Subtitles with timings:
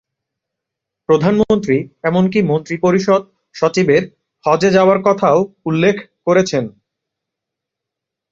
[1.09, 1.77] প্রধানমন্ত্রী
[2.03, 3.21] এমনকি মন্ত্রিপরিষদ
[3.55, 4.03] সচিবের
[4.45, 5.37] হজে যাওয়ার কথাও
[5.65, 5.95] উল্লেখ
[6.27, 6.63] করেছেন।